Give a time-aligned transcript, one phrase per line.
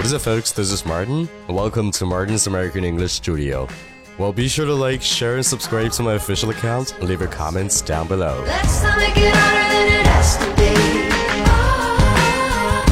[0.00, 0.50] What's up, folks?
[0.52, 1.28] This is Martin.
[1.46, 3.68] Welcome to Martin's American English Studio.
[4.16, 7.28] Well, be sure to like, share, and subscribe to my official account and leave your
[7.28, 8.40] comments down below.
[8.40, 10.46] Make it harder than it has to.
[11.44, 12.82] Ah.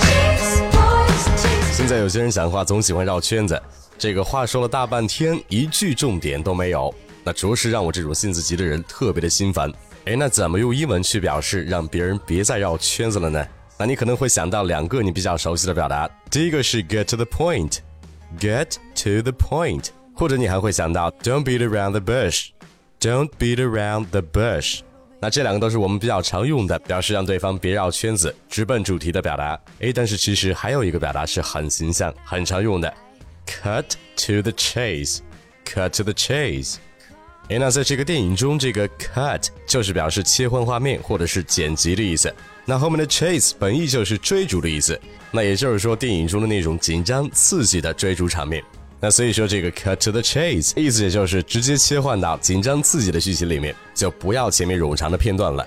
[0.00, 1.76] Chase boys, chase.
[1.76, 3.60] 现在有些人讲话总喜欢绕圈子，
[3.98, 9.70] 这个话说了大半天，一句重点都没有，那着实让我这种性子急的人特别的心烦。
[10.06, 13.46] 哎，那怎么用英文去表示让别人别再绕圈子了呢？
[13.76, 24.22] 那你可能会想到两个你比较熟悉的表达，第一个是 get to the point，get to the point，或者你还会想到 don't beat around the bush，don't beat around the
[24.22, 24.80] bush。
[25.20, 29.58] 那这两个都是我们比较常用的，表示让对方别绕圈子、直奔主题的表达。
[29.78, 32.92] 诶，但是其实还有一个表达是很形象、很常用的
[33.46, 33.84] ，cut
[34.16, 36.76] to the chase，cut to the chase。
[37.48, 42.34] 诶，那在这个电影中，这个 cut 就是表示切换画面或者是剪辑的意思。
[42.64, 44.98] 那后面的 chase 本意就是追逐的意思。
[45.30, 48.64] 那也就是说，电影中的那种紧张刺激的追逐场面。
[48.98, 55.66] 那所以说，这个 cut to the chase 意思也就是直接切换到紧张刺激的剧情里面，就不要前面冗长的片段了，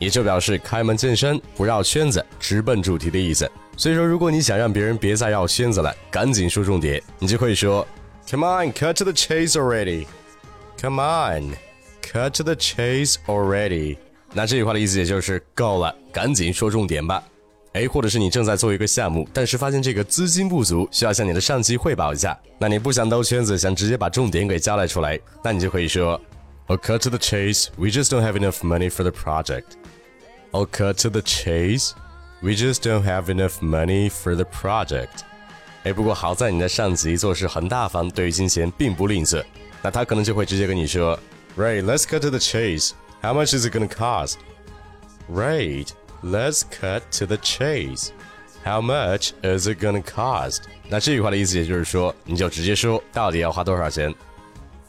[0.00, 3.48] 也就表示开门见山，不绕圈子，直奔主题的意思。
[3.76, 7.86] 所以说，如果你想让别人别再绕圈子了，赶紧说重点，你就可以说
[8.26, 10.06] ，Come on, cut to the chase already.
[10.83, 11.55] Come on,
[12.01, 13.97] cut to the chase already.
[14.33, 17.23] 那这句话的意思也就是够了，赶紧说重点吧。
[17.73, 22.37] 哎，或者是你正在做一个项目，但是发现这个资金不足，需要向你的上级汇报一下。
[22.57, 26.19] 那你不想兜圈子，想直接把重点给交代出来，那你就可以说，
[26.67, 27.67] I'll cut to the chase.
[27.77, 29.77] We just don't have enough money for the project.
[30.51, 31.91] I'll cut to the chase.
[32.41, 35.23] We just don't have enough money for the project.
[35.83, 39.43] 哎，不过好在你的上级做事很大方，对于金钱并不吝啬。
[39.81, 41.17] 那他可能就会直接跟你说，
[41.57, 42.91] Right, let's cut to the chase.
[43.21, 44.35] How much is it gonna cost?
[45.29, 45.87] Right.
[46.21, 48.09] Let's cut to the chase.
[48.65, 50.63] How much is it gonna cost?
[50.89, 54.13] 那这句话的意思也就是说，你就直接说到底要花多少钱。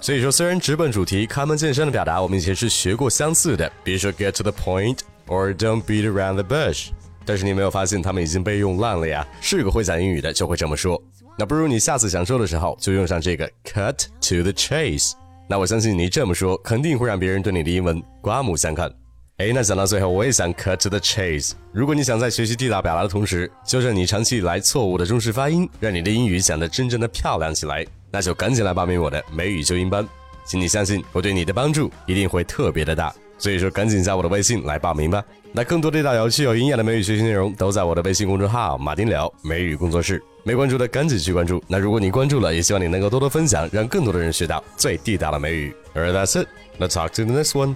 [0.00, 6.90] 所以说，虽然直奔主题、开门见山的表达我们以前是学过相似的，比如说 get to the point or don't beat around the bush，
[7.25, 9.25] 但是你没有发现他们已经被用烂了呀？
[9.41, 11.01] 是个会讲英语的就会这么说。
[11.37, 15.13] 那不如你下次想说的时候就用上这个 cut to the chase。
[15.47, 18.91] 那我相信你这么说肯定会让别人对你的英文刮目相看。
[19.37, 21.53] 哎，那讲到最后，我也想 cut to the chase。
[21.73, 30.07] 如果你想在学习地道表达的同时，纠正你长期以来错误的中式发音，让你的英语讲得真正的漂亮起来，那就赶紧来报名我的美语纠音班。
[30.45, 33.11] 请你相信，我对你的帮助一定会特别的大。
[33.41, 35.23] 所以说，赶紧加我的微信来报名吧。
[35.51, 40.21] 那更多地道有趣有营养的美语学习内容，都在我的微信公众号“马丁聊美语工作室”。
[40.45, 41.61] 没关注的赶紧去关注。
[41.67, 45.73] 那如果你关注了，也希望你能够多多分享，让更多的人学到最地道的美语。
[45.95, 46.47] Alright, that's it.
[46.79, 47.75] Let's talk to the next one.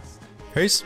[0.53, 0.81] Peace.